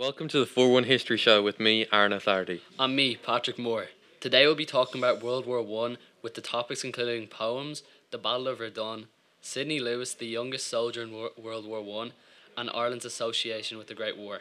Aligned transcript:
Welcome 0.00 0.28
to 0.28 0.38
the 0.38 0.46
4 0.46 0.72
1 0.72 0.84
History 0.84 1.18
Show 1.18 1.42
with 1.42 1.60
me, 1.60 1.84
Aaron 1.92 2.14
O'Flaherty. 2.14 2.62
And 2.78 2.96
me, 2.96 3.16
Patrick 3.16 3.58
Moore. 3.58 3.88
Today 4.18 4.46
we'll 4.46 4.54
be 4.54 4.64
talking 4.64 4.98
about 4.98 5.22
World 5.22 5.44
War 5.44 5.60
One 5.60 5.98
with 6.22 6.32
the 6.32 6.40
topics 6.40 6.84
including 6.84 7.26
poems, 7.26 7.82
the 8.10 8.16
Battle 8.16 8.48
of 8.48 8.56
Verdun, 8.56 9.08
Sidney 9.42 9.78
Lewis, 9.78 10.14
the 10.14 10.26
youngest 10.26 10.68
soldier 10.68 11.02
in 11.02 11.12
Wor- 11.12 11.32
World 11.36 11.66
War 11.66 11.82
One, 11.82 12.14
and 12.56 12.70
Ireland's 12.72 13.04
association 13.04 13.76
with 13.76 13.88
the 13.88 13.94
Great 13.94 14.16
War. 14.16 14.40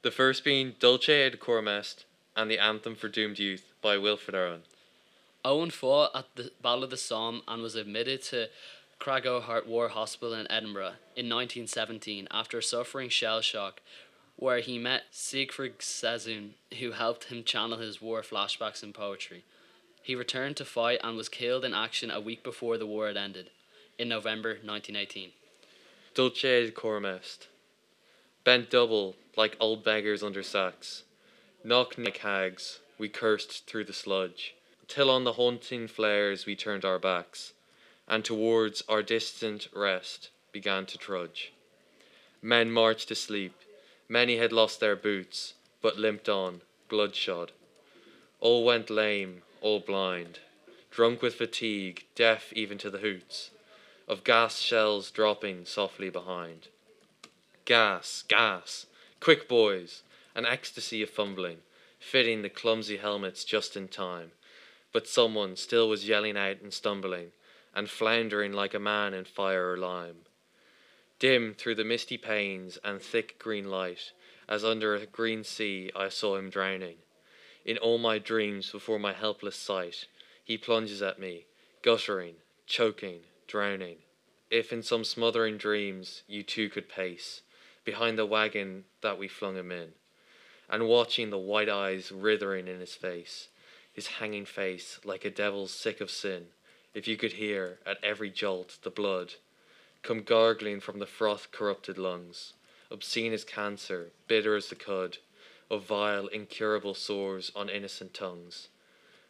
The 0.00 0.10
first 0.10 0.42
being 0.42 0.72
Dulce 0.80 1.10
et 1.10 1.32
Decorum 1.32 1.68
Est 1.68 2.06
and 2.34 2.50
the 2.50 2.58
Anthem 2.58 2.94
for 2.94 3.08
Doomed 3.10 3.38
Youth 3.38 3.70
by 3.82 3.98
Wilfred 3.98 4.34
Owen. 4.34 4.62
Owen 5.44 5.68
fought 5.68 6.12
at 6.14 6.34
the 6.34 6.50
Battle 6.62 6.84
of 6.84 6.88
the 6.88 6.96
Somme 6.96 7.42
and 7.46 7.60
was 7.60 7.74
admitted 7.74 8.22
to 8.22 8.48
Craiglockhart 8.98 9.66
War 9.66 9.88
Hospital 9.90 10.34
in 10.34 10.50
Edinburgh 10.50 10.94
in 11.14 11.28
1917 11.28 12.26
after 12.30 12.62
suffering 12.62 13.10
shell 13.10 13.42
shock, 13.42 13.80
where 14.38 14.60
he 14.60 14.78
met 14.78 15.02
Siegfried 15.10 15.82
Sassoon, 15.82 16.54
who 16.78 16.92
helped 16.92 17.24
him 17.24 17.42
channel 17.42 17.78
his 17.78 18.00
war 18.00 18.22
flashbacks 18.22 18.84
in 18.84 18.92
poetry. 18.92 19.42
He 20.00 20.14
returned 20.14 20.56
to 20.58 20.64
fight 20.64 21.00
and 21.02 21.16
was 21.16 21.28
killed 21.28 21.64
in 21.64 21.74
action 21.74 22.08
a 22.08 22.20
week 22.20 22.44
before 22.44 22.78
the 22.78 22.86
war 22.86 23.08
had 23.08 23.16
ended, 23.16 23.50
in 23.98 24.08
November 24.08 24.50
1918. 24.50 25.30
Dulce 26.14 26.44
et 26.44 26.66
Decorum 26.66 27.04
Est. 27.04 27.48
Bent 28.44 28.70
double, 28.70 29.16
like 29.36 29.56
old 29.58 29.82
beggars 29.82 30.22
under 30.22 30.44
sacks. 30.44 31.02
Knock 31.64 31.98
like 31.98 32.18
hags, 32.18 32.78
we 32.96 33.08
cursed 33.08 33.66
through 33.66 33.84
the 33.84 33.92
sludge, 33.92 34.54
till 34.86 35.10
on 35.10 35.24
the 35.24 35.32
haunting 35.32 35.88
flares 35.88 36.46
we 36.46 36.54
turned 36.54 36.84
our 36.84 37.00
backs, 37.00 37.54
and 38.06 38.24
towards 38.24 38.84
our 38.88 39.02
distant 39.02 39.66
rest 39.74 40.30
began 40.52 40.86
to 40.86 40.96
trudge. 40.96 41.52
Men 42.40 42.70
marched 42.70 43.10
asleep, 43.10 43.52
many 44.08 44.36
had 44.36 44.52
lost 44.52 44.80
their 44.80 44.96
boots, 44.96 45.54
but 45.82 45.98
limped 45.98 46.28
on, 46.28 46.62
bloodshot. 46.88 47.52
All 48.40 48.64
went 48.64 48.90
lame, 48.90 49.42
all 49.60 49.80
blind, 49.80 50.40
drunk 50.90 51.22
with 51.22 51.34
fatigue, 51.34 52.04
deaf 52.14 52.52
even 52.52 52.78
to 52.78 52.90
the 52.90 52.98
hoots 52.98 53.50
of 54.08 54.24
gas 54.24 54.58
shells 54.58 55.10
dropping 55.10 55.66
softly 55.66 56.08
behind. 56.08 56.68
Gas, 57.66 58.24
gas, 58.26 58.86
quick 59.20 59.46
boys, 59.46 60.02
an 60.34 60.46
ecstasy 60.46 61.02
of 61.02 61.10
fumbling, 61.10 61.58
fitting 62.00 62.40
the 62.40 62.48
clumsy 62.48 62.96
helmets 62.96 63.44
just 63.44 63.76
in 63.76 63.86
time. 63.86 64.32
But 64.92 65.06
someone 65.06 65.56
still 65.56 65.90
was 65.90 66.08
yelling 66.08 66.38
out 66.38 66.62
and 66.62 66.72
stumbling, 66.72 67.32
and 67.74 67.90
floundering 67.90 68.54
like 68.54 68.72
a 68.72 68.78
man 68.78 69.12
in 69.12 69.26
fire 69.26 69.70
or 69.70 69.76
lime. 69.76 70.22
Dim 71.18 71.52
through 71.52 71.74
the 71.74 71.84
misty 71.84 72.16
panes 72.16 72.78
and 72.84 73.02
thick 73.02 73.40
green 73.40 73.68
light, 73.68 74.12
as 74.48 74.64
under 74.64 74.94
a 74.94 75.04
green 75.04 75.42
sea 75.42 75.90
I 75.96 76.10
saw 76.10 76.36
him 76.36 76.48
drowning. 76.48 76.98
In 77.64 77.76
all 77.76 77.98
my 77.98 78.18
dreams 78.18 78.70
before 78.70 79.00
my 79.00 79.12
helpless 79.12 79.56
sight, 79.56 80.06
he 80.44 80.56
plunges 80.56 81.02
at 81.02 81.18
me, 81.18 81.46
guttering, 81.82 82.36
choking, 82.66 83.22
drowning. 83.48 83.96
If 84.48 84.72
in 84.72 84.84
some 84.84 85.02
smothering 85.02 85.58
dreams 85.58 86.22
you 86.28 86.44
too 86.44 86.68
could 86.70 86.88
pace 86.88 87.42
behind 87.84 88.16
the 88.16 88.24
wagon 88.24 88.84
that 89.00 89.18
we 89.18 89.26
flung 89.26 89.56
him 89.56 89.72
in, 89.72 89.94
and 90.70 90.86
watching 90.86 91.30
the 91.30 91.38
white 91.38 91.68
eyes 91.68 92.12
writhing 92.12 92.68
in 92.68 92.78
his 92.78 92.94
face, 92.94 93.48
his 93.92 94.06
hanging 94.06 94.44
face 94.44 95.00
like 95.04 95.24
a 95.24 95.30
devil's 95.30 95.72
sick 95.72 96.00
of 96.00 96.12
sin, 96.12 96.46
if 96.94 97.08
you 97.08 97.16
could 97.16 97.32
hear 97.32 97.80
at 97.84 97.98
every 98.04 98.30
jolt 98.30 98.78
the 98.82 98.90
blood 98.90 99.34
come 100.02 100.22
gargling 100.22 100.80
from 100.80 100.98
the 100.98 101.06
froth 101.06 101.50
corrupted 101.52 101.98
lungs, 101.98 102.54
obscene 102.90 103.32
as 103.32 103.44
cancer, 103.44 104.10
bitter 104.26 104.56
as 104.56 104.68
the 104.68 104.74
cud 104.74 105.18
of 105.70 105.84
vile, 105.84 106.26
incurable 106.28 106.94
sores 106.94 107.52
on 107.54 107.68
innocent 107.68 108.14
tongues. 108.14 108.68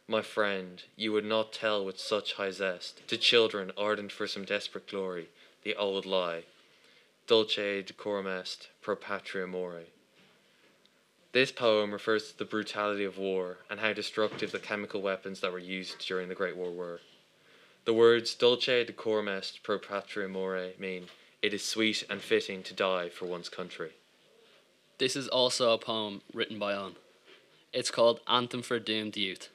My 0.07 0.23
friend, 0.23 0.83
you 0.97 1.13
would 1.13 1.25
not 1.25 1.53
tell 1.53 1.85
with 1.85 1.99
such 1.99 2.35
high 2.35 2.51
zest 2.51 3.07
to 3.09 3.17
children 3.17 3.73
ardent 3.77 4.13
for 4.13 4.27
some 4.27 4.45
desperate 4.45 4.89
glory 4.89 5.29
the 5.65 5.75
old 5.75 6.07
lie. 6.07 6.45
Dulce 7.27 7.85
decorum 7.85 8.27
est 8.27 8.69
pro 8.81 8.97
patria 8.97 9.47
mori. 9.47 9.87
This 11.33 11.53
poem 11.53 11.93
refers 11.93 12.31
to 12.31 12.39
the 12.39 12.47
brutality 12.47 13.05
of 13.05 13.19
war 13.19 13.59
and 13.69 13.81
how 13.81 13.93
destructive 13.93 14.51
the 14.51 14.59
chemical 14.59 15.03
weapons 15.03 15.41
that 15.41 15.53
were 15.53 15.59
used 15.59 15.99
during 16.07 16.29
the 16.29 16.35
Great 16.35 16.57
War 16.57 16.71
were. 16.71 17.01
The 17.89 17.95
words 17.95 18.35
dulce 18.35 18.67
decorum 18.67 19.29
est 19.29 19.63
pro 19.63 19.79
patria 19.79 20.29
mori 20.29 20.75
mean 20.79 21.07
it 21.41 21.55
is 21.55 21.65
sweet 21.65 22.05
and 22.11 22.21
fitting 22.21 22.63
to 22.65 22.75
die 22.75 23.09
for 23.09 23.25
one's 23.25 23.49
country. 23.49 23.93
This 24.99 25.17
is 25.17 25.27
also 25.27 25.73
a 25.73 25.79
poem 25.79 26.21
written 26.35 26.59
by 26.59 26.75
Owen. 26.75 26.97
It's 27.73 27.91
called 27.91 28.21
Anthem 28.29 28.61
for 28.61 28.79
Doomed 28.79 29.17
Youth. 29.17 29.49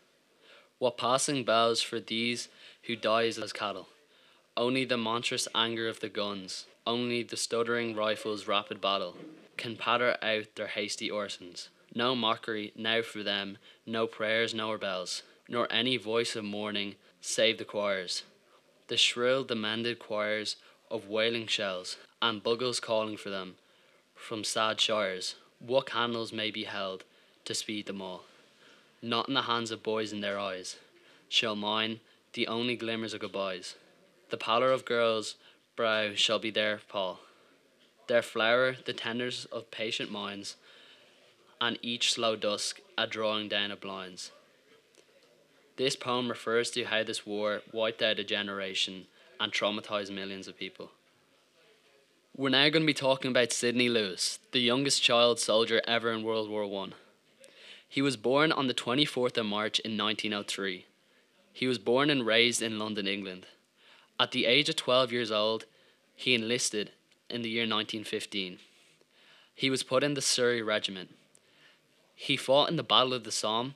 What 0.79 0.97
passing 0.97 1.43
bells 1.43 1.83
for 1.83 1.99
these 1.99 2.47
who 2.87 2.95
dies 2.95 3.37
as 3.37 3.53
cattle? 3.53 3.89
Only 4.57 4.83
the 4.83 4.97
monstrous 4.97 5.47
anger 5.53 5.87
of 5.87 5.99
the 5.99 6.09
guns, 6.09 6.65
only 6.87 7.21
the 7.21 7.37
stuttering 7.37 7.95
rifles' 7.95 8.47
rapid 8.47 8.81
battle, 8.81 9.15
can 9.57 9.75
patter 9.75 10.17
out 10.23 10.55
their 10.55 10.69
hasty 10.69 11.07
orisons. 11.11 11.67
No 11.93 12.15
mockery 12.15 12.73
now 12.75 13.03
for 13.03 13.21
them, 13.21 13.59
no 13.85 14.07
prayers 14.07 14.55
nor 14.55 14.79
bells, 14.79 15.21
nor 15.47 15.71
any 15.71 15.97
voice 15.97 16.35
of 16.35 16.43
mourning 16.43 16.95
save 17.25 17.57
the 17.57 17.63
choirs, 17.63 18.23
the 18.89 18.97
shrill 18.97 19.45
demanded 19.45 19.97
choirs 19.97 20.57
of 20.91 21.07
wailing 21.07 21.47
shells, 21.47 21.95
and 22.21 22.43
bugles 22.43 22.81
calling 22.81 23.15
for 23.15 23.29
them 23.29 23.55
from 24.13 24.43
sad 24.43 24.79
shires. 24.79 25.35
What 25.59 25.85
candles 25.85 26.33
may 26.33 26.51
be 26.51 26.65
held 26.65 27.05
to 27.45 27.55
speed 27.55 27.85
them 27.85 28.01
all? 28.01 28.25
Not 29.01 29.29
in 29.29 29.35
the 29.35 29.43
hands 29.43 29.71
of 29.71 29.81
boys 29.81 30.11
in 30.11 30.19
their 30.19 30.37
eyes, 30.37 30.75
shall 31.29 31.55
mine 31.55 32.01
the 32.33 32.45
only 32.47 32.75
glimmers 32.75 33.13
of 33.13 33.21
goodbyes. 33.21 33.75
The 34.29 34.37
pallor 34.37 34.73
of 34.73 34.83
girls' 34.83 35.35
brow 35.77 36.15
shall 36.15 36.39
be 36.39 36.51
their 36.51 36.81
pall, 36.89 37.21
their 38.07 38.21
flower 38.21 38.75
the 38.83 38.93
tenders 38.93 39.45
of 39.45 39.71
patient 39.71 40.11
minds, 40.11 40.57
and 41.61 41.79
each 41.81 42.11
slow 42.11 42.35
dusk 42.35 42.81
a 42.97 43.07
drawing 43.07 43.47
down 43.47 43.71
of 43.71 43.79
blinds. 43.79 44.31
This 45.75 45.95
poem 45.95 46.29
refers 46.29 46.69
to 46.71 46.83
how 46.83 47.03
this 47.03 47.25
war 47.25 47.61
wiped 47.71 48.01
out 48.01 48.19
a 48.19 48.23
generation 48.23 49.07
and 49.39 49.51
traumatized 49.51 50.13
millions 50.13 50.47
of 50.47 50.57
people. 50.57 50.91
We're 52.35 52.49
now 52.49 52.69
going 52.69 52.83
to 52.83 52.87
be 52.87 52.93
talking 52.93 53.31
about 53.31 53.51
Sidney 53.51 53.89
Lewis, 53.89 54.39
the 54.51 54.59
youngest 54.59 55.01
child 55.01 55.39
soldier 55.39 55.81
ever 55.87 56.11
in 56.11 56.23
World 56.23 56.49
War 56.49 56.65
One. 56.65 56.93
He 57.87 58.01
was 58.01 58.17
born 58.17 58.51
on 58.51 58.67
the 58.67 58.73
24th 58.73 59.37
of 59.37 59.45
March 59.45 59.79
in 59.79 59.97
1903. 59.97 60.85
He 61.51 61.67
was 61.67 61.77
born 61.77 62.09
and 62.09 62.25
raised 62.25 62.61
in 62.61 62.79
London, 62.79 63.07
England. 63.07 63.45
At 64.19 64.31
the 64.31 64.45
age 64.45 64.69
of 64.69 64.75
12 64.75 65.11
years 65.11 65.31
old, 65.31 65.65
he 66.15 66.33
enlisted 66.33 66.91
in 67.29 67.43
the 67.43 67.49
year 67.49 67.63
1915. 67.63 68.57
He 69.53 69.69
was 69.69 69.83
put 69.83 70.03
in 70.03 70.15
the 70.15 70.21
Surrey 70.21 70.61
Regiment. 70.61 71.15
He 72.15 72.37
fought 72.37 72.69
in 72.69 72.77
the 72.77 72.83
Battle 72.83 73.13
of 73.13 73.23
the 73.23 73.31
Somme 73.31 73.75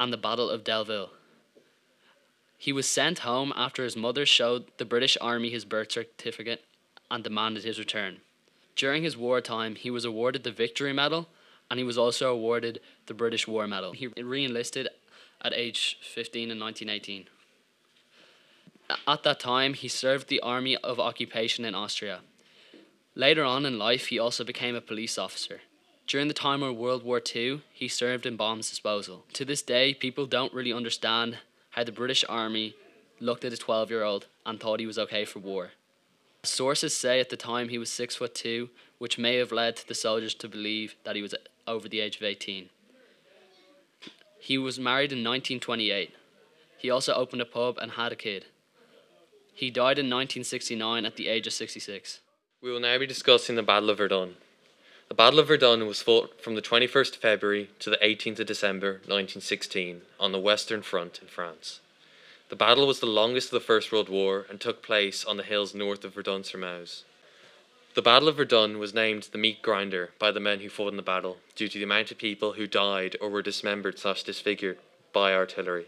and 0.00 0.12
the 0.12 0.16
Battle 0.16 0.48
of 0.48 0.64
Delville. 0.64 1.10
He 2.58 2.72
was 2.72 2.88
sent 2.88 3.20
home 3.20 3.52
after 3.56 3.84
his 3.84 3.96
mother 3.96 4.26
showed 4.26 4.66
the 4.78 4.84
British 4.84 5.16
Army 5.20 5.48
his 5.48 5.64
birth 5.64 5.92
certificate 5.92 6.64
and 7.08 7.22
demanded 7.22 7.62
his 7.62 7.78
return. 7.78 8.18
During 8.74 9.04
his 9.04 9.16
wartime, 9.16 9.76
he 9.76 9.90
was 9.90 10.04
awarded 10.04 10.42
the 10.42 10.50
Victory 10.50 10.92
Medal 10.92 11.28
and 11.70 11.78
he 11.78 11.84
was 11.84 11.96
also 11.96 12.32
awarded 12.32 12.80
the 13.06 13.14
British 13.14 13.46
War 13.46 13.66
Medal. 13.68 13.92
He 13.92 14.08
re 14.08 14.44
enlisted 14.44 14.88
at 15.40 15.54
age 15.54 15.98
15 16.02 16.50
in 16.50 16.58
1918. 16.58 17.26
At 19.06 19.22
that 19.22 19.38
time, 19.38 19.74
he 19.74 19.88
served 19.88 20.28
the 20.28 20.40
Army 20.40 20.76
of 20.78 20.98
Occupation 20.98 21.64
in 21.64 21.74
Austria. 21.74 22.20
Later 23.14 23.44
on 23.44 23.66
in 23.66 23.78
life, 23.78 24.06
he 24.06 24.18
also 24.18 24.44
became 24.44 24.74
a 24.74 24.80
police 24.80 25.18
officer. 25.18 25.60
During 26.06 26.28
the 26.28 26.34
time 26.34 26.62
of 26.62 26.76
World 26.76 27.02
War 27.02 27.20
II, 27.34 27.60
he 27.72 27.86
served 27.86 28.24
in 28.24 28.36
bombs 28.36 28.70
disposal. 28.70 29.26
To 29.34 29.44
this 29.44 29.60
day, 29.60 29.92
people 29.92 30.24
don't 30.24 30.54
really 30.54 30.72
understand 30.72 31.38
how 31.78 31.84
the 31.84 31.92
British 31.92 32.24
Army 32.28 32.74
looked 33.20 33.44
at 33.44 33.52
a 33.52 33.56
12 33.56 33.88
year 33.88 34.02
old 34.02 34.26
and 34.44 34.58
thought 34.58 34.80
he 34.80 34.86
was 34.86 34.98
okay 34.98 35.24
for 35.24 35.38
war. 35.38 35.70
Sources 36.42 36.92
say 36.92 37.20
at 37.20 37.30
the 37.30 37.36
time 37.36 37.68
he 37.68 37.78
was 37.78 37.88
six 37.88 38.16
foot 38.16 38.34
two, 38.34 38.70
which 38.98 39.16
may 39.16 39.36
have 39.36 39.52
led 39.52 39.76
the 39.86 39.94
soldiers 39.94 40.34
to 40.34 40.48
believe 40.48 40.96
that 41.04 41.14
he 41.14 41.22
was 41.22 41.36
over 41.68 41.88
the 41.88 42.00
age 42.00 42.16
of 42.16 42.24
18. 42.24 42.68
He 44.40 44.58
was 44.58 44.80
married 44.80 45.12
in 45.12 45.18
1928. 45.18 46.16
He 46.78 46.90
also 46.90 47.14
opened 47.14 47.42
a 47.42 47.44
pub 47.44 47.78
and 47.78 47.92
had 47.92 48.10
a 48.10 48.16
kid. 48.16 48.46
He 49.54 49.70
died 49.70 50.00
in 50.00 50.06
1969 50.06 51.04
at 51.04 51.14
the 51.14 51.28
age 51.28 51.46
of 51.46 51.52
66. 51.52 52.18
We 52.60 52.72
will 52.72 52.80
now 52.80 52.98
be 52.98 53.06
discussing 53.06 53.54
the 53.54 53.62
Battle 53.62 53.90
of 53.90 53.98
Verdun. 53.98 54.34
The 55.08 55.14
Battle 55.14 55.40
of 55.40 55.48
Verdun 55.48 55.86
was 55.86 56.02
fought 56.02 56.38
from 56.42 56.54
the 56.54 56.60
21st 56.60 57.14
of 57.14 57.22
February 57.22 57.70
to 57.78 57.88
the 57.88 57.96
18th 57.96 58.40
of 58.40 58.46
December 58.46 58.92
1916 59.06 60.02
on 60.20 60.32
the 60.32 60.38
Western 60.38 60.82
Front 60.82 61.20
in 61.22 61.28
France. 61.28 61.80
The 62.50 62.56
battle 62.56 62.86
was 62.86 63.00
the 63.00 63.06
longest 63.06 63.48
of 63.48 63.52
the 63.52 63.66
First 63.66 63.90
World 63.90 64.10
War 64.10 64.44
and 64.50 64.60
took 64.60 64.82
place 64.82 65.24
on 65.24 65.38
the 65.38 65.42
hills 65.42 65.74
north 65.74 66.04
of 66.04 66.12
Verdun 66.12 66.44
sur 66.44 66.58
Meuse. 66.58 67.04
The 67.94 68.02
Battle 68.02 68.28
of 68.28 68.36
Verdun 68.36 68.78
was 68.78 68.92
named 68.92 69.30
the 69.32 69.38
meat 69.38 69.62
grinder 69.62 70.10
by 70.18 70.30
the 70.30 70.40
men 70.40 70.60
who 70.60 70.68
fought 70.68 70.90
in 70.90 70.98
the 70.98 71.02
battle 71.02 71.38
due 71.56 71.68
to 71.68 71.78
the 71.78 71.84
amount 71.84 72.10
of 72.10 72.18
people 72.18 72.52
who 72.52 72.66
died 72.66 73.16
or 73.18 73.30
were 73.30 73.42
dismembered 73.42 73.98
slash 73.98 74.22
disfigured 74.22 74.78
by 75.14 75.32
artillery. 75.32 75.86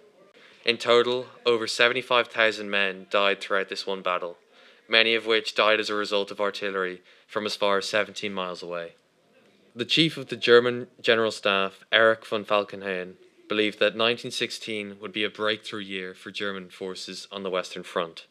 In 0.65 0.79
total, 0.79 1.27
over 1.45 1.67
75,000 1.67 2.71
men 2.71 3.07
died 3.11 3.43
throughout 3.43 3.69
this 3.69 3.87
one 3.87 4.01
battle, 4.01 4.39
many 4.89 5.15
of 5.15 5.27
which 5.27 5.55
died 5.55 5.79
as 5.79 5.91
a 5.91 5.95
result 5.95 6.31
of 6.31 6.41
artillery 6.41 7.03
from 7.29 7.45
as 7.45 7.55
far 7.55 7.77
as 7.77 7.87
17 7.87 8.33
miles 8.33 8.63
away. 8.63 8.95
The 9.81 9.87
chief 9.87 10.19
of 10.19 10.27
the 10.27 10.37
German 10.37 10.89
General 11.01 11.31
Staff, 11.31 11.87
Erich 11.91 12.27
von 12.27 12.45
Falkenhayn, 12.45 13.15
believed 13.49 13.79
that 13.79 13.97
1916 13.97 14.99
would 15.01 15.11
be 15.11 15.25
a 15.25 15.31
breakthrough 15.31 15.81
year 15.81 16.13
for 16.13 16.31
German 16.31 16.69
forces 16.69 17.27
on 17.33 17.45
the 17.45 17.49
Western 17.49 17.83
Front. 17.83 18.27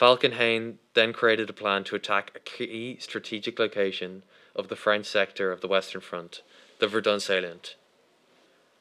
Falkenhayn 0.00 0.76
then 0.94 1.12
created 1.12 1.50
a 1.50 1.52
plan 1.52 1.82
to 1.82 1.96
attack 1.96 2.30
a 2.32 2.38
key 2.38 2.96
strategic 3.00 3.58
location 3.58 4.22
of 4.54 4.68
the 4.68 4.76
French 4.76 5.06
sector 5.06 5.50
of 5.50 5.62
the 5.62 5.66
Western 5.66 6.00
Front, 6.00 6.42
the 6.78 6.86
Verdun 6.86 7.18
salient. 7.18 7.74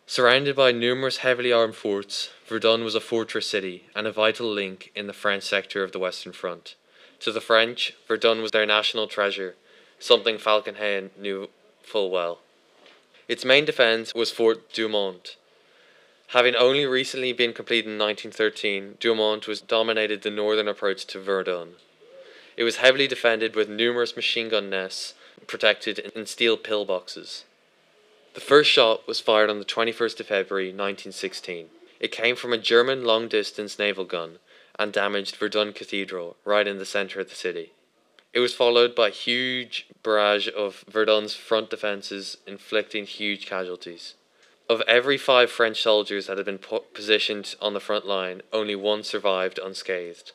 Surrounded 0.06 0.56
by 0.56 0.72
numerous 0.72 1.18
heavily 1.18 1.52
armed 1.52 1.74
forts, 1.74 2.30
Verdun 2.46 2.84
was 2.84 2.94
a 2.94 3.00
fortress 3.00 3.48
city 3.48 3.86
and 3.96 4.06
a 4.06 4.12
vital 4.12 4.48
link 4.48 4.92
in 4.94 5.08
the 5.08 5.14
French 5.14 5.42
sector 5.42 5.84
of 5.84 5.94
the 5.94 6.00
Western 6.00 6.32
Front. 6.32 6.76
To 7.22 7.32
the 7.32 7.42
French, 7.42 7.96
Verdun 8.08 8.44
was 8.44 8.52
their 8.52 8.68
national 8.68 9.08
treasure, 9.08 9.56
something 9.98 10.38
Falkenhayn 10.38 11.10
knew 11.18 11.50
full 11.88 12.12
well. 12.12 12.39
Its 13.28 13.45
main 13.45 13.66
defence 13.66 14.13
was 14.13 14.31
Fort 14.31 14.72
Douaumont. 14.72 15.36
Having 16.31 16.56
only 16.56 16.86
recently 16.86 17.31
been 17.31 17.54
completed 17.54 17.89
in 17.89 17.98
1913, 17.98 18.98
Douaumont 19.00 19.48
was 19.48 19.62
dominated 19.62 20.22
the 20.22 20.30
northern 20.30 20.68
approach 20.68 21.06
to 21.07 21.19
Verdun. 21.19 21.75
It 22.57 22.63
was 22.63 22.78
heavily 22.78 23.07
defended 23.07 23.56
with 23.56 23.69
numerous 23.69 24.16
machine 24.16 24.50
gun 24.50 24.69
nests 24.69 25.13
protected 25.45 26.00
in 26.00 26.25
steel 26.25 26.57
pillboxes. 26.57 27.44
The 28.34 28.42
first 28.42 28.69
shot 28.69 29.07
was 29.07 29.19
fired 29.19 29.50
on 29.50 29.60
the 29.60 29.66
21st 29.66 30.19
of 30.19 30.28
February 30.28 30.68
1916. 30.68 31.68
It 32.00 32.12
came 32.12 32.36
from 32.36 32.54
a 32.54 32.57
German 32.57 33.04
long 33.04 33.28
distance 33.28 33.80
naval 33.80 34.06
gun 34.06 34.39
and 34.78 34.92
damaged 34.92 35.38
Verdun 35.38 35.74
Cathedral 35.74 36.36
right 36.45 36.68
in 36.68 36.78
the 36.78 36.86
centre 36.86 37.19
of 37.19 37.30
the 37.30 37.36
city. 37.36 37.72
It 38.38 38.42
was 38.42 38.54
followed 38.54 38.94
by 38.94 39.07
a 39.07 39.24
huge 39.25 39.88
barrage 40.04 40.48
of 40.56 40.86
Verdun's 40.88 41.34
front 41.34 41.72
defences, 41.72 42.38
inflicting 42.45 43.07
huge 43.07 43.48
casualties. 43.48 44.13
Of 44.69 44.81
every 44.81 45.18
five 45.18 45.50
French 45.50 45.81
soldiers 45.81 46.28
that 46.28 46.38
had 46.38 46.45
been 46.45 46.60
po- 46.60 46.86
positioned 46.94 47.56
on 47.60 47.74
the 47.74 47.80
front 47.80 48.06
line, 48.06 48.44
only 48.54 48.75
one 48.75 49.01
survived 49.01 49.57
unscathed. 49.57 50.34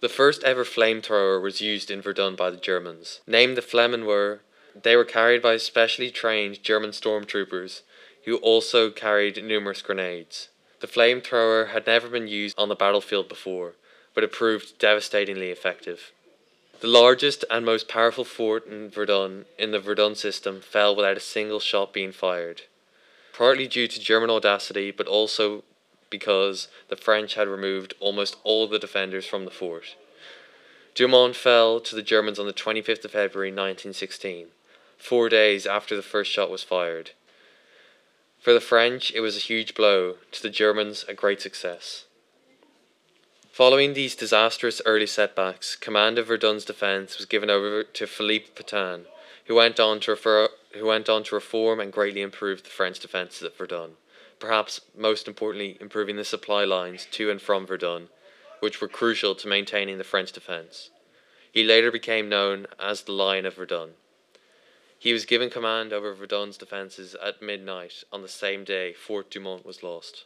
The 0.00 0.08
first 0.08 0.42
ever 0.42 0.64
flamethrower 0.64 1.38
was 1.38 1.60
used 1.60 1.90
in 1.90 2.00
Verdun 2.00 2.34
by 2.34 2.48
the 2.48 2.56
Germans. 2.56 3.20
Named 3.26 3.58
the 3.58 3.60
Flammenwerfer, 3.60 4.38
they 4.74 4.96
were 4.96 5.04
carried 5.04 5.42
by 5.42 5.58
specially 5.58 6.10
trained 6.10 6.62
German 6.62 6.92
stormtroopers 6.92 7.82
who 8.24 8.36
also 8.36 8.90
carried 8.90 9.44
numerous 9.44 9.82
grenades. 9.82 10.48
The 10.80 10.86
flamethrower 10.86 11.72
had 11.72 11.86
never 11.86 12.08
been 12.08 12.26
used 12.26 12.58
on 12.58 12.70
the 12.70 12.74
battlefield 12.74 13.28
before, 13.28 13.74
but 14.14 14.24
it 14.24 14.32
proved 14.32 14.78
devastatingly 14.78 15.50
effective. 15.50 16.12
The 16.80 16.88
largest 16.88 17.44
and 17.50 17.64
most 17.64 17.88
powerful 17.88 18.24
fort 18.24 18.66
in 18.66 18.90
Verdun 18.90 19.46
in 19.58 19.70
the 19.70 19.78
Verdun 19.78 20.14
system 20.14 20.60
fell 20.60 20.94
without 20.94 21.16
a 21.16 21.20
single 21.20 21.60
shot 21.60 21.92
being 21.92 22.12
fired, 22.12 22.62
partly 23.32 23.66
due 23.66 23.88
to 23.88 24.00
German 24.00 24.28
audacity, 24.28 24.90
but 24.90 25.06
also 25.06 25.64
because 26.10 26.68
the 26.88 26.96
French 26.96 27.34
had 27.34 27.48
removed 27.48 27.94
almost 28.00 28.36
all 28.44 28.66
the 28.66 28.78
defenders 28.78 29.26
from 29.26 29.44
the 29.44 29.50
fort. 29.50 29.96
Douaumont 30.94 31.34
fell 31.34 31.80
to 31.80 31.96
the 31.96 32.02
Germans 32.02 32.38
on 32.38 32.46
the 32.46 32.52
25th 32.52 33.04
of 33.04 33.12
February 33.12 33.50
1916, 33.50 34.48
four 34.96 35.28
days 35.28 35.66
after 35.66 35.96
the 35.96 36.02
first 36.02 36.30
shot 36.30 36.50
was 36.50 36.62
fired. 36.62 37.10
For 38.38 38.52
the 38.52 38.60
French, 38.60 39.10
it 39.12 39.20
was 39.20 39.36
a 39.36 39.40
huge 39.40 39.74
blow, 39.74 40.16
to 40.32 40.42
the 40.42 40.50
Germans, 40.50 41.04
a 41.08 41.14
great 41.14 41.40
success. 41.40 42.03
Following 43.54 43.94
these 43.94 44.16
disastrous 44.16 44.82
early 44.84 45.06
setbacks, 45.06 45.76
command 45.76 46.18
of 46.18 46.26
Verdun's 46.26 46.64
defence 46.64 47.16
was 47.16 47.24
given 47.24 47.48
over 47.48 47.84
to 47.84 48.06
Philippe 48.08 48.46
Pétain, 48.56 49.04
who 49.44 49.54
went 49.54 49.78
on 49.78 50.00
to 50.00 50.10
refer, 50.10 50.48
who 50.72 50.86
went 50.86 51.08
on 51.08 51.22
to 51.22 51.36
reform 51.36 51.78
and 51.78 51.92
greatly 51.92 52.20
improve 52.20 52.64
the 52.64 52.68
French 52.68 52.98
defences 52.98 53.44
at 53.44 53.56
Verdun. 53.56 53.92
Perhaps 54.40 54.80
most 54.96 55.28
importantly, 55.28 55.78
improving 55.80 56.16
the 56.16 56.24
supply 56.24 56.64
lines 56.64 57.06
to 57.12 57.30
and 57.30 57.40
from 57.40 57.64
Verdun, 57.64 58.08
which 58.58 58.80
were 58.80 58.88
crucial 58.88 59.36
to 59.36 59.46
maintaining 59.46 59.98
the 59.98 60.02
French 60.02 60.32
defence. 60.32 60.90
He 61.52 61.62
later 61.62 61.92
became 61.92 62.28
known 62.28 62.66
as 62.80 63.02
the 63.02 63.12
Lion 63.12 63.46
of 63.46 63.54
Verdun. 63.54 63.90
He 64.98 65.12
was 65.12 65.26
given 65.26 65.48
command 65.48 65.92
over 65.92 66.12
Verdun's 66.12 66.56
defences 66.56 67.14
at 67.24 67.40
midnight 67.40 68.02
on 68.12 68.22
the 68.22 68.28
same 68.28 68.64
day 68.64 68.94
Fort 68.94 69.30
Douaumont 69.30 69.64
was 69.64 69.84
lost. 69.84 70.24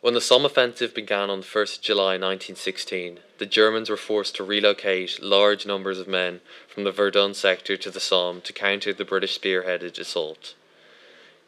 When 0.00 0.14
the 0.14 0.20
Somme 0.22 0.46
offensive 0.46 0.94
began 0.94 1.28
on 1.28 1.40
the 1.40 1.46
1st 1.46 1.82
July 1.82 2.12
1916, 2.12 3.18
the 3.36 3.44
Germans 3.44 3.90
were 3.90 3.98
forced 3.98 4.34
to 4.36 4.44
relocate 4.44 5.22
large 5.22 5.66
numbers 5.66 5.98
of 5.98 6.08
men 6.08 6.40
from 6.66 6.84
the 6.84 6.90
Verdun 6.90 7.34
sector 7.34 7.76
to 7.76 7.90
the 7.90 8.00
Somme 8.00 8.40
to 8.40 8.54
counter 8.54 8.94
the 8.94 9.04
British 9.04 9.38
spearheaded 9.38 9.98
assault. 9.98 10.54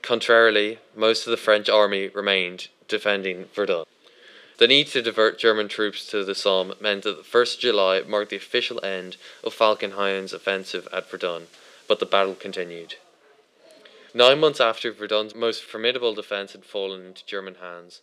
Contrarily, 0.02 0.80
most 0.94 1.26
of 1.26 1.30
the 1.30 1.38
French 1.38 1.70
army 1.70 2.08
remained 2.08 2.68
defending 2.88 3.46
Verdun. 3.54 3.84
The 4.58 4.68
need 4.68 4.88
to 4.88 5.00
divert 5.00 5.38
German 5.38 5.68
troops 5.68 6.06
to 6.08 6.22
the 6.22 6.34
Somme 6.34 6.74
meant 6.78 7.04
that 7.04 7.16
the 7.16 7.38
1st 7.38 7.58
July 7.58 8.02
marked 8.06 8.28
the 8.28 8.36
official 8.36 8.84
end 8.84 9.16
of 9.42 9.54
Falkenhayn's 9.54 10.34
offensive 10.34 10.86
at 10.92 11.10
Verdun, 11.10 11.46
but 11.88 12.00
the 12.00 12.06
battle 12.06 12.34
continued. 12.34 12.96
Nine 14.12 14.40
months 14.40 14.60
after 14.60 14.92
Verdun's 14.92 15.34
most 15.34 15.62
formidable 15.62 16.14
defence 16.14 16.52
had 16.52 16.66
fallen 16.66 17.06
into 17.06 17.24
German 17.24 17.54
hands, 17.54 18.02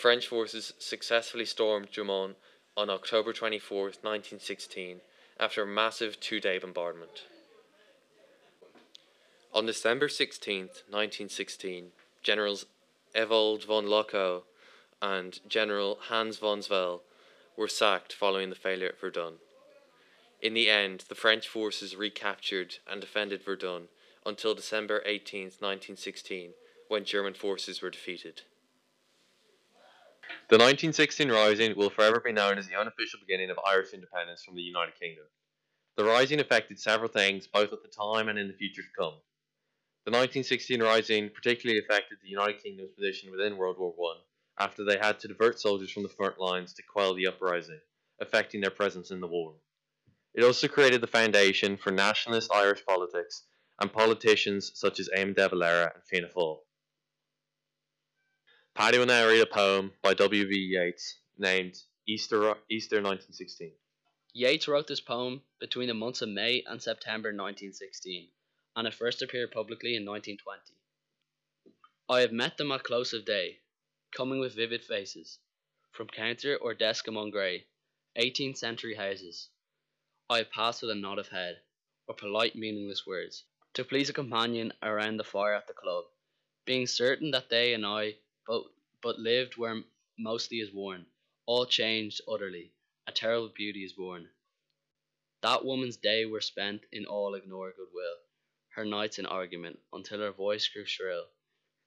French 0.00 0.28
forces 0.28 0.72
successfully 0.78 1.44
stormed 1.44 1.92
Douaumont 1.92 2.34
on 2.74 2.88
October 2.88 3.34
24, 3.34 3.82
1916, 4.00 5.02
after 5.38 5.62
a 5.62 5.66
massive 5.66 6.18
two 6.18 6.40
day 6.40 6.56
bombardment. 6.56 7.24
On 9.52 9.66
December 9.66 10.08
16, 10.08 10.60
1916, 10.88 11.88
Generals 12.22 12.64
Ewald 13.14 13.64
von 13.64 13.88
Lochow 13.88 14.44
and 15.02 15.38
General 15.46 15.98
Hans 16.08 16.38
von 16.38 16.60
Zwehl 16.60 17.02
were 17.58 17.68
sacked 17.68 18.14
following 18.14 18.48
the 18.48 18.56
failure 18.56 18.88
at 18.88 18.98
Verdun. 18.98 19.34
In 20.40 20.54
the 20.54 20.70
end, 20.70 21.04
the 21.10 21.14
French 21.14 21.46
forces 21.46 21.94
recaptured 21.94 22.76
and 22.90 23.02
defended 23.02 23.44
Verdun 23.44 23.88
until 24.24 24.54
December 24.54 25.02
18, 25.04 25.42
1916, 25.60 26.52
when 26.88 27.04
German 27.04 27.34
forces 27.34 27.82
were 27.82 27.90
defeated. 27.90 28.40
The 30.50 30.58
1916 30.58 31.30
Rising 31.30 31.76
will 31.76 31.90
forever 31.90 32.18
be 32.18 32.32
known 32.32 32.58
as 32.58 32.66
the 32.66 32.74
unofficial 32.74 33.20
beginning 33.20 33.50
of 33.50 33.60
Irish 33.64 33.92
independence 33.92 34.42
from 34.42 34.56
the 34.56 34.62
United 34.62 34.98
Kingdom. 34.98 35.26
The 35.94 36.02
Rising 36.02 36.40
affected 36.40 36.80
several 36.80 37.08
things 37.08 37.46
both 37.46 37.72
at 37.72 37.84
the 37.84 37.88
time 37.88 38.28
and 38.28 38.36
in 38.36 38.48
the 38.48 38.54
future 38.54 38.82
to 38.82 38.88
come. 38.98 39.14
The 40.06 40.10
1916 40.10 40.82
Rising 40.82 41.30
particularly 41.30 41.78
affected 41.78 42.18
the 42.20 42.28
United 42.28 42.60
Kingdom's 42.60 42.90
position 42.90 43.30
within 43.30 43.58
World 43.58 43.76
War 43.78 43.94
I 44.58 44.64
after 44.64 44.82
they 44.82 44.98
had 44.98 45.20
to 45.20 45.28
divert 45.28 45.60
soldiers 45.60 45.92
from 45.92 46.02
the 46.02 46.08
front 46.08 46.40
lines 46.40 46.74
to 46.74 46.82
quell 46.82 47.14
the 47.14 47.28
uprising, 47.28 47.80
affecting 48.18 48.60
their 48.60 48.70
presence 48.70 49.12
in 49.12 49.20
the 49.20 49.28
war. 49.28 49.54
It 50.34 50.42
also 50.42 50.66
created 50.66 51.00
the 51.00 51.06
foundation 51.06 51.76
for 51.76 51.92
nationalist 51.92 52.50
Irish 52.52 52.84
politics 52.84 53.44
and 53.80 53.92
politicians 53.92 54.72
such 54.74 54.98
as 54.98 55.08
Eamon 55.16 55.36
de 55.36 55.48
Valera 55.48 55.92
and 55.94 56.02
Fianna 56.02 56.26
Fáil. 56.26 56.58
Paddy 58.80 58.96
will 58.96 59.04
now 59.04 59.26
read 59.26 59.42
a 59.42 59.46
poem 59.46 59.92
by 60.00 60.14
W.B. 60.14 60.56
Yeats 60.56 61.18
named 61.36 61.76
Easter, 62.08 62.54
Easter 62.70 62.96
1916. 62.96 63.72
Yeats 64.32 64.66
wrote 64.66 64.86
this 64.86 65.02
poem 65.02 65.42
between 65.60 65.88
the 65.88 65.92
months 65.92 66.22
of 66.22 66.30
May 66.30 66.64
and 66.66 66.82
September 66.82 67.28
1916, 67.28 68.30
and 68.74 68.88
it 68.88 68.94
first 68.94 69.20
appeared 69.20 69.50
publicly 69.50 69.96
in 69.96 70.06
1920. 70.06 70.62
I 72.08 72.22
have 72.22 72.32
met 72.32 72.56
them 72.56 72.72
at 72.72 72.82
close 72.82 73.12
of 73.12 73.26
day, 73.26 73.58
coming 74.16 74.40
with 74.40 74.56
vivid 74.56 74.82
faces, 74.82 75.40
from 75.92 76.08
counter 76.08 76.56
or 76.56 76.72
desk 76.72 77.06
among 77.06 77.32
grey, 77.32 77.66
18th 78.16 78.56
century 78.56 78.94
houses. 78.94 79.50
I 80.30 80.38
have 80.38 80.50
passed 80.50 80.80
with 80.80 80.90
a 80.90 80.94
nod 80.94 81.18
of 81.18 81.28
head, 81.28 81.60
or 82.08 82.14
polite 82.14 82.56
meaningless 82.56 83.06
words, 83.06 83.44
to 83.74 83.84
please 83.84 84.08
a 84.08 84.14
companion 84.14 84.72
around 84.82 85.18
the 85.18 85.22
fire 85.22 85.52
at 85.52 85.66
the 85.66 85.74
club, 85.74 86.04
being 86.64 86.86
certain 86.86 87.30
that 87.32 87.50
they 87.50 87.74
and 87.74 87.84
I 87.84 88.16
but, 88.46 88.64
but 89.02 89.18
lived 89.18 89.56
where 89.56 89.82
mostly 90.18 90.60
is 90.60 90.72
worn, 90.72 91.06
all 91.46 91.66
changed 91.66 92.20
utterly, 92.26 92.72
a 93.06 93.12
terrible 93.12 93.48
beauty 93.48 93.84
is 93.84 93.92
born. 93.92 94.30
That 95.42 95.64
woman's 95.64 95.96
day 95.96 96.26
were 96.26 96.40
spent 96.40 96.84
in 96.92 97.06
all 97.06 97.34
ignore 97.34 97.72
goodwill, 97.72 98.16
her 98.74 98.84
nights 98.84 99.18
in 99.18 99.26
argument, 99.26 99.78
until 99.92 100.20
her 100.20 100.32
voice 100.32 100.68
grew 100.68 100.84
shrill. 100.84 101.28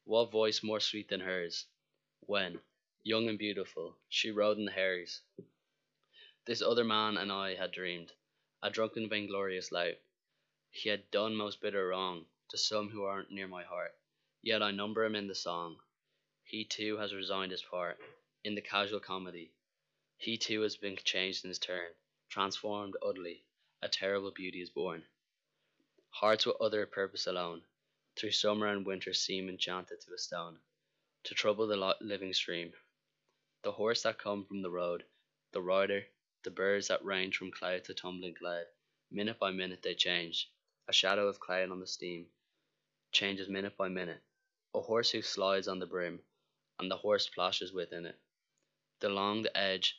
What 0.06 0.32
voice 0.32 0.62
more 0.64 0.80
sweet 0.80 1.08
than 1.08 1.22
hers? 1.22 1.66
When, 2.22 2.62
young 3.04 3.30
and 3.30 3.40
beautiful, 3.40 3.98
she 4.10 4.32
rode 4.32 4.58
in 4.58 4.66
the 4.66 4.72
Harries. 4.72 5.22
This 6.46 6.62
other 6.62 6.84
man 6.84 7.18
and 7.18 7.32
I 7.32 7.56
had 7.56 7.72
dreamed, 7.72 8.12
a 8.62 8.70
drunken 8.70 9.08
vainglorious 9.08 9.72
lout. 9.72 9.96
He 10.72 10.90
had 10.90 11.10
done 11.12 11.36
most 11.36 11.62
bitter 11.62 11.88
wrong 11.88 12.26
to 12.50 12.58
some 12.58 12.90
who 12.90 13.04
aren't 13.04 13.32
near 13.32 13.48
my 13.48 13.64
heart, 13.64 13.96
yet 14.42 14.62
I 14.62 14.72
number 14.72 15.06
him 15.06 15.16
in 15.16 15.28
the 15.28 15.36
song. 15.36 15.80
He 16.46 16.66
too 16.66 16.98
has 16.98 17.16
resigned 17.16 17.52
his 17.52 17.64
part 17.64 18.00
in 18.44 18.54
the 18.54 18.62
casual 18.62 19.00
comedy. 19.00 19.52
He 20.18 20.38
too 20.38 20.62
has 20.62 20.78
been 20.78 20.96
changed 20.98 21.44
in 21.44 21.48
his 21.50 21.58
turn, 21.58 21.96
transformed 22.30 22.96
utterly. 23.02 23.44
A 23.82 23.90
terrible 23.90 24.30
beauty 24.30 24.62
is 24.62 24.70
born. 24.70 25.04
Hearts 26.12 26.46
with 26.46 26.62
other 26.62 26.86
purpose 26.86 27.26
alone, 27.26 27.64
through 28.16 28.34
summer 28.34 28.68
and 28.68 28.86
winter 28.86 29.14
seem 29.14 29.50
enchanted 29.50 30.02
to 30.02 30.14
a 30.14 30.18
stone, 30.20 30.60
to 31.24 31.34
trouble 31.34 31.66
the 31.66 31.96
living 32.02 32.34
stream. 32.34 32.72
The 33.64 33.72
horse 33.72 34.04
that 34.04 34.20
come 34.20 34.46
from 34.46 34.62
the 34.62 34.70
road, 34.70 35.04
the 35.54 35.62
rider, 35.64 36.06
the 36.44 36.52
birds 36.52 36.88
that 36.90 37.04
range 37.04 37.36
from 37.36 37.50
cloud 37.50 37.84
to 37.86 37.96
tumbling 37.96 38.36
cloud, 38.36 38.68
minute 39.10 39.40
by 39.40 39.50
minute 39.50 39.82
they 39.82 39.96
change. 39.96 40.52
A 40.88 40.94
shadow 40.94 41.28
of 41.28 41.40
cloud 41.40 41.72
on 41.72 41.80
the 41.80 41.88
steam 41.88 42.28
changes 43.12 43.50
minute 43.50 43.76
by 43.76 43.90
minute. 43.90 44.22
A 44.76 44.82
horse 44.82 45.10
who 45.10 45.24
slides 45.24 45.68
on 45.68 45.80
the 45.80 45.88
brim, 45.88 46.22
and 46.80 46.90
the 46.90 46.98
horse 46.98 47.26
splashes 47.26 47.72
within 47.74 48.06
it. 48.06 48.20
Along 49.02 49.42
the 49.42 49.56
edge, 49.58 49.98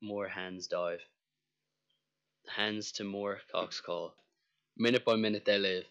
more 0.00 0.28
hens 0.28 0.66
dive. 0.66 1.00
Hens 2.48 2.92
to 2.92 3.04
more 3.04 3.40
cocks 3.52 3.80
call. 3.80 4.14
Minute 4.76 5.04
by 5.04 5.16
minute 5.16 5.44
they 5.44 5.58
live. 5.58 5.84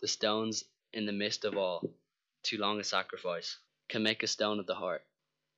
The 0.00 0.08
stones 0.08 0.64
in 0.92 1.06
the 1.06 1.12
midst 1.12 1.44
of 1.44 1.56
all, 1.56 1.82
too 2.42 2.58
long 2.58 2.80
a 2.80 2.84
sacrifice, 2.84 3.58
can 3.88 4.02
make 4.02 4.22
a 4.22 4.26
stone 4.26 4.58
of 4.58 4.66
the 4.66 4.74
heart. 4.74 5.04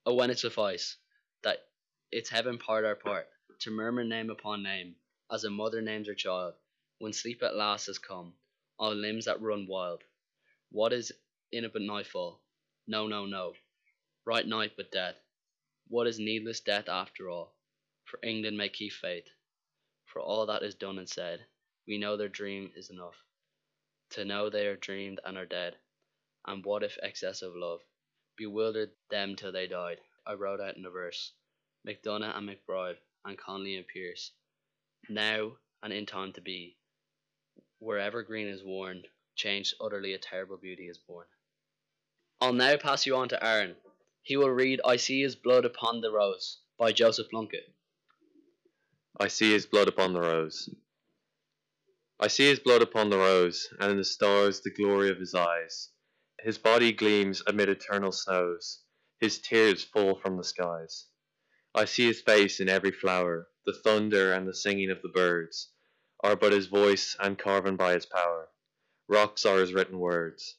Oh, 0.06 0.14
when 0.14 0.30
it 0.30 0.38
suffice 0.38 0.96
that 1.42 1.66
its 2.12 2.30
heaven 2.30 2.58
part 2.58 2.84
our 2.84 2.94
part, 2.94 3.28
to 3.60 3.70
murmur 3.70 4.04
name 4.04 4.30
upon 4.30 4.62
name, 4.62 4.96
as 5.30 5.44
a 5.44 5.50
mother 5.50 5.80
names 5.80 6.08
her 6.08 6.14
child, 6.14 6.54
when 6.98 7.12
sleep 7.12 7.42
at 7.42 7.56
last 7.56 7.86
has 7.86 7.98
come, 7.98 8.34
all 8.78 8.94
limbs 8.94 9.24
that 9.24 9.40
run 9.40 9.66
wild. 9.66 10.02
What 10.70 10.92
is 10.92 11.12
in 11.52 11.64
it 11.64 11.72
but 11.72 11.82
nightfall? 11.82 12.40
No, 12.86 13.06
no, 13.06 13.26
no. 13.26 13.54
Right 14.26 14.46
night 14.46 14.72
but 14.76 14.90
death. 14.90 15.16
What 15.88 16.06
is 16.06 16.18
needless 16.18 16.60
death 16.60 16.88
after 16.88 17.28
all? 17.28 17.54
For 18.04 18.18
England 18.22 18.56
may 18.56 18.68
keep 18.68 18.92
faith. 18.92 19.28
For 20.06 20.20
all 20.20 20.46
that 20.46 20.62
is 20.62 20.74
done 20.74 20.98
and 20.98 21.08
said, 21.08 21.46
we 21.86 21.98
know 21.98 22.16
their 22.16 22.28
dream 22.28 22.72
is 22.74 22.88
enough. 22.88 23.22
To 24.10 24.24
know 24.24 24.48
they 24.48 24.66
are 24.66 24.76
dreamed 24.76 25.20
and 25.24 25.36
are 25.36 25.44
dead. 25.44 25.76
And 26.46 26.64
what 26.64 26.82
if 26.82 26.96
excess 27.02 27.42
of 27.42 27.54
love 27.54 27.80
bewildered 28.36 28.92
them 29.10 29.36
till 29.36 29.52
they 29.52 29.66
died? 29.66 29.98
I 30.26 30.34
wrote 30.34 30.60
out 30.60 30.76
in 30.76 30.86
a 30.86 30.90
verse. 30.90 31.32
MacDonagh 31.86 32.36
and 32.36 32.48
MacBride 32.48 32.96
and 33.24 33.36
Connolly 33.36 33.76
and 33.76 33.86
Pearse. 33.86 34.30
Now 35.08 35.52
and 35.82 35.92
in 35.92 36.06
time 36.06 36.32
to 36.32 36.40
be, 36.40 36.78
wherever 37.78 38.22
green 38.22 38.48
is 38.48 38.64
worn, 38.64 39.02
changed 39.34 39.74
utterly 39.80 40.14
a 40.14 40.18
terrible 40.18 40.56
beauty 40.56 40.88
is 40.88 40.96
born. 40.96 41.26
I'll 42.40 42.54
now 42.54 42.76
pass 42.78 43.04
you 43.04 43.16
on 43.16 43.28
to 43.28 43.44
Aaron. 43.44 43.76
He 44.24 44.38
will 44.38 44.50
read 44.50 44.80
I 44.86 44.96
See 44.96 45.22
His 45.22 45.36
Blood 45.36 45.66
Upon 45.66 46.00
the 46.00 46.10
Rose 46.10 46.58
by 46.78 46.92
Joseph 46.92 47.28
Plunkett. 47.28 47.74
I 49.20 49.28
see 49.28 49.52
his 49.52 49.66
blood 49.66 49.86
upon 49.86 50.12
the 50.12 50.20
rose. 50.20 50.68
I 52.18 52.28
see 52.28 52.48
his 52.48 52.58
blood 52.58 52.82
upon 52.82 53.10
the 53.10 53.18
rose, 53.18 53.68
and 53.78 53.92
in 53.92 53.96
the 53.98 54.04
stars 54.04 54.60
the 54.60 54.70
glory 54.70 55.10
of 55.10 55.18
his 55.18 55.34
eyes. 55.34 55.90
His 56.40 56.58
body 56.58 56.90
gleams 56.90 57.42
amid 57.46 57.68
eternal 57.68 58.12
snows, 58.12 58.80
his 59.20 59.38
tears 59.38 59.84
fall 59.84 60.18
from 60.18 60.38
the 60.38 60.42
skies. 60.42 61.06
I 61.74 61.84
see 61.84 62.06
his 62.06 62.22
face 62.22 62.60
in 62.60 62.68
every 62.70 62.92
flower, 62.92 63.50
the 63.66 63.74
thunder 63.74 64.32
and 64.32 64.48
the 64.48 64.54
singing 64.54 64.90
of 64.90 65.02
the 65.02 65.10
birds 65.10 65.68
are 66.20 66.34
but 66.34 66.52
his 66.52 66.66
voice 66.66 67.14
and 67.20 67.38
carven 67.38 67.76
by 67.76 67.92
his 67.92 68.06
power. 68.06 68.48
Rocks 69.06 69.44
are 69.44 69.58
his 69.58 69.74
written 69.74 69.98
words. 69.98 70.56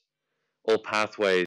All 0.66 0.78
pathways 0.78 1.44